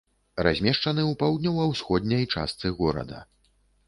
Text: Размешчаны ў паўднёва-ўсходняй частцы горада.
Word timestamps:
Размешчаны 0.45 1.03
ў 1.03 1.17
паўднёва-ўсходняй 1.19 2.23
частцы 2.37 2.71
горада. 2.81 3.21